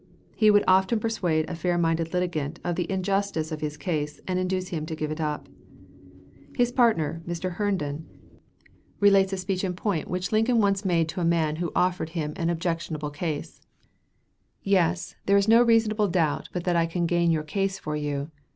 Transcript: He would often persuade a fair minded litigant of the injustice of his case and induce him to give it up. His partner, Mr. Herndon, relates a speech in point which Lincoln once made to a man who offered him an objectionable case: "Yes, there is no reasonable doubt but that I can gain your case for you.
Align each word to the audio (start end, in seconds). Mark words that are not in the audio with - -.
He 0.35 0.49
would 0.49 0.63
often 0.67 0.99
persuade 0.99 1.47
a 1.47 1.53
fair 1.53 1.77
minded 1.77 2.11
litigant 2.11 2.59
of 2.63 2.75
the 2.75 2.89
injustice 2.91 3.51
of 3.51 3.61
his 3.61 3.77
case 3.77 4.19
and 4.27 4.39
induce 4.39 4.69
him 4.69 4.87
to 4.87 4.95
give 4.95 5.11
it 5.11 5.21
up. 5.21 5.47
His 6.57 6.71
partner, 6.71 7.21
Mr. 7.27 7.51
Herndon, 7.51 8.07
relates 8.99 9.31
a 9.31 9.37
speech 9.37 9.63
in 9.63 9.75
point 9.75 10.07
which 10.07 10.31
Lincoln 10.31 10.57
once 10.57 10.83
made 10.83 11.07
to 11.09 11.21
a 11.21 11.23
man 11.23 11.57
who 11.57 11.71
offered 11.75 12.09
him 12.17 12.33
an 12.35 12.49
objectionable 12.49 13.11
case: 13.11 13.61
"Yes, 14.63 15.13
there 15.27 15.37
is 15.37 15.47
no 15.47 15.61
reasonable 15.61 16.07
doubt 16.07 16.49
but 16.51 16.63
that 16.63 16.75
I 16.75 16.87
can 16.87 17.05
gain 17.05 17.29
your 17.29 17.43
case 17.43 17.77
for 17.77 17.95
you. 17.95 18.31